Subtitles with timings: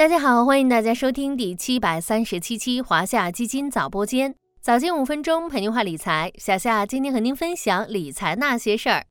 [0.00, 6.32] 大家好，欢迎大家收听第七百三十七期华夏基金早播间，早间五分钟陪您话理财。
[6.38, 9.04] 小夏今天和您分享理财那些事儿。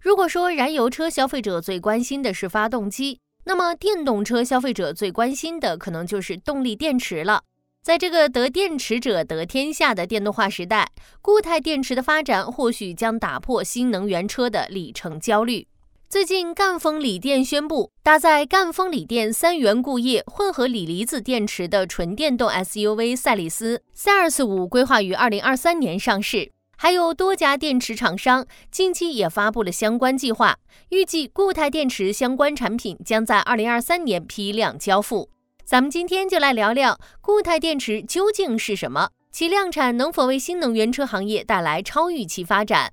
[0.00, 7.44] 如果说燃油车消费者最关心的是发动机，那么电动车消费者最关心的可能就是动力电池了。
[7.80, 10.90] 在这个得电池者得天下的电动化时代，
[11.20, 15.68] 固态电池的发展或许将打破新能源车的里程焦虑。
[16.12, 26.52] 最近，赣锋锂电宣布，搭载赣锋锂电三元固液混合锂离子电池的纯电动 SUV 赛力斯 Ceres 五规划于二零二三年上市。
[26.76, 30.58] 还有多家电池厂商近期也发布了相关计划，
[30.90, 35.30] 预计固态电池相关产品将在二零二三年批量交付。
[35.64, 42.92] 咱们今天就来聊聊固态电池究竟是什么，其量产能否为新能源车行业带来超预期发展。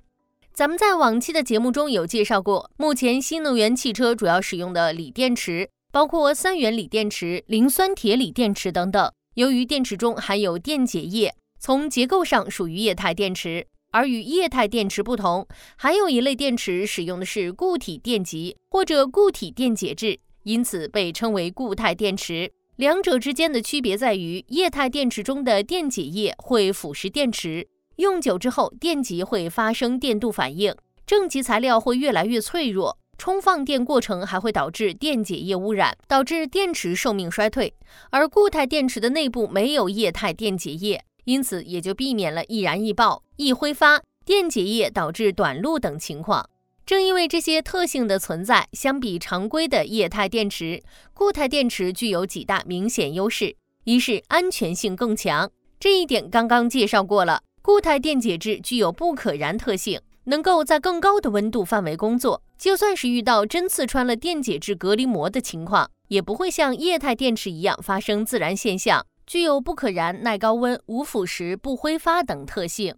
[0.60, 9.10] 咱们在往期的节目中有介绍过，目前新能源汽车主要使用的锂电池包括三元锂电池、磷酸铁锂电池等等。
[9.36, 22.52] 由于电池中含有电解液，从结构上属于液态电池，而与液态电池不同，还有一类电池使用的是固体电极或者固体电解质，因此被称为固态电池。
[22.76, 27.66] 两者之间的区别在于，液态电池中的电解液会腐蚀电池。
[28.00, 30.74] 用久之后，电极会发生电镀反应，
[31.06, 37.74] 正极材料会越来越脆弱，充放电过程还会导致电解液污染，导致电池寿命衰退。
[38.08, 46.48] 而固态电池的内部没有液态电解液，因此也就避免了易燃易爆、易挥发、电解液导致短路等情况。
[46.86, 53.54] 正因为这些特性的存在，相比常规的液态电池，固态电池具有几大明显优势：
[53.84, 57.42] 一是安全性更强，这一点刚刚介绍过了。
[57.62, 62.42] 固态电解质具有不可燃特性，能够在更高的温度范围工作。
[62.56, 72.94] 就算是遇到针刺穿了电解质隔离膜的情况，也不会像液态电池一样发生自燃现象，具有不可燃、耐高温、无腐蚀、不挥发等特性。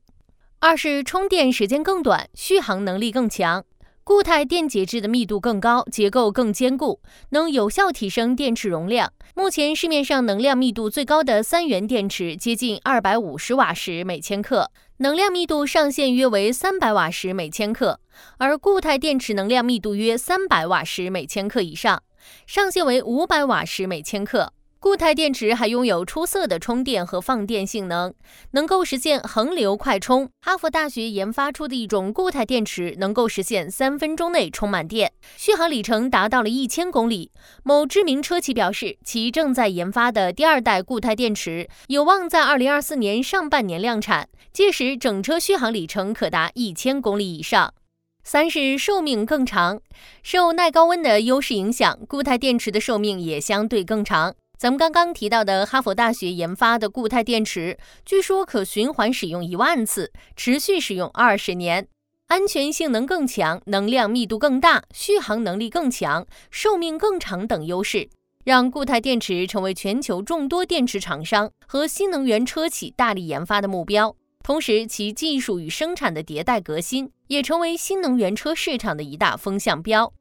[0.61, 3.65] 二是充电时间更短，续航能力更强。
[4.05, 9.13] 固态电解质的密度更高，结构更坚固，能有效提升电池容量。
[9.37, 18.01] 目前市面上能量密度最高的三元电池接近二百五十瓦时每千克，能量密度上限约为三百瓦时每千克，
[18.39, 22.03] 而固态电池能量密度约三百瓦时每千克以上，
[22.45, 24.53] 上限为五百瓦时每千克。
[24.83, 28.13] 固态电池还拥有出色的充电和放电性能，
[28.51, 30.29] 能够实现恒流快充。
[30.41, 37.31] 哈佛大学研发出的一种固态电池，能够实现三分钟内充满电，续航里程达到了一千公里。
[37.63, 47.73] 某知名车企表示，其正在研发的第二代固态电池有望在二零二四年上半年量产，届时整车续航里程可达一千公里以上。
[48.25, 49.81] 三是寿命更长，
[50.25, 54.35] 受耐高温的优势影响，固态电池的寿命也相对更长。
[54.63, 61.89] 咱们刚刚提到的哈佛大学研发的固态电池，据说可循环使用一万次，持续使用二十年，
[62.29, 68.09] 安全性能更强，能量密度更大，续航能力更强，寿命更长等优势，
[68.45, 74.15] 让固态电池成为全球众多电池厂商和新能源车企大力研发的目标。
[74.45, 80.13] 同时，其技术与生产的迭代革新，也成为新能源车市场的一大风向标。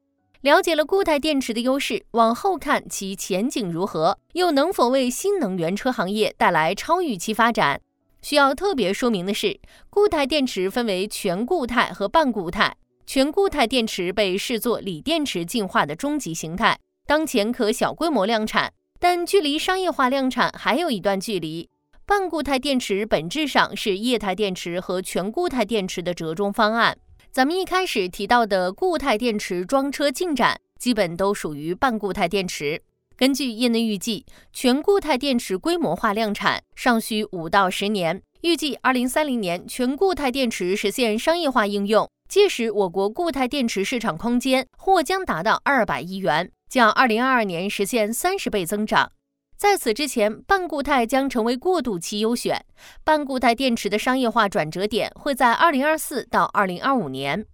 [0.41, 7.79] 了解了固态电池的优势，往后看其前景如何，又能否为新能源车行业带来超预期发展？
[8.23, 9.59] 需要特别说明的是，
[9.91, 12.75] 固态电池分为全固态和半固态。
[13.05, 21.69] 全固态电池被视作锂电池进化的终极形态，当前可小规模量产，但距离商业化量产还有一段距离。
[22.07, 26.97] 半固态电池本质上是液态电池和全固态电池的折中方案。
[27.33, 32.81] 咱们一开始提到的固态电池装车进展，基本都属于半固态电池。
[33.15, 38.21] 根据业内预计，全固态电池规模化量产尚需五到十年。
[38.41, 49.13] 预计二零三零年全固态电池实现商业化应用，届时我国固态电池市场空间或将达到二百亿元，较二零二二年实现三十倍增长。
[49.61, 52.65] 在此之前，半固态将成为过渡期优选。
[53.03, 57.45] 半固态电池的商业化转折点会在二零二四到二零二五年。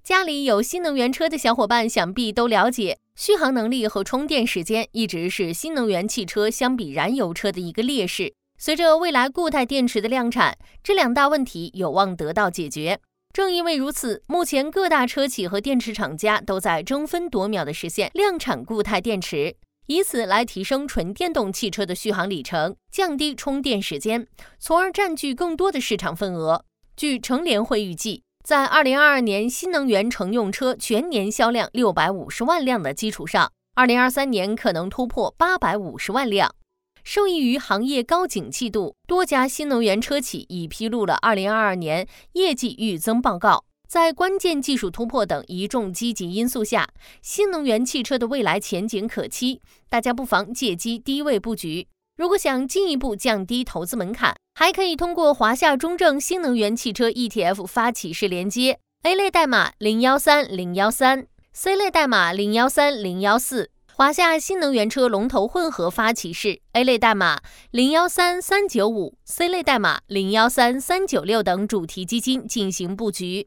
[0.00, 8.32] 家里有新能源车的小伙伴想必都了解，续航能力和充电时间一直是新能源汽车相比燃油车的一个劣势。
[8.56, 13.00] 随着未来固态电池的量产，这两大问题有望得到解决。
[13.32, 19.56] 正因为如此，目前各大车企和电池厂家都在争分夺秒地实现量产固态电池。
[19.86, 24.26] 以此来提升纯电动汽车的续航里程，降低充电时间，
[24.58, 26.64] 从而占据更多的市场份额。
[26.96, 36.52] 据乘联会预计，在二零二二年新能源乘用车全年销量六百五十万辆的基础上，二零二三年可能突破八百五十万辆。
[37.04, 43.64] 受益于行业高景气度，多家新能源车企已披露了二零二二年业绩预增报告。
[43.86, 46.88] 在关键技术突破等一众积极因素下，
[47.22, 49.60] 新能源汽车的未来前景可期。
[49.88, 51.86] 大家不妨借机低位布局。
[52.16, 63.70] 如果想进一步降低投资门槛，还可以通过华夏中证新能源汽车 ETF 发起式连接，A 类代码零幺三零幺三，C 类代码零幺三零幺四。
[63.94, 67.40] 华夏新能源车龙头混合发起式 A 类代码
[67.70, 73.46] 零幺三三九五，C 类代码零幺三三九六等主题基金进行布局。